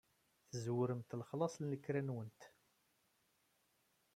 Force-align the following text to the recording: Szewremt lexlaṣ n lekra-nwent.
Szewremt 0.61 1.11
lexlaṣ 1.19 1.55
n 1.57 1.69
lekra-nwent. 1.71 2.41